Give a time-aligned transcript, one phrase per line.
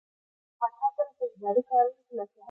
[0.59, 2.39] پاچا تل په اداري کارونو کې لاسوهنه کوي.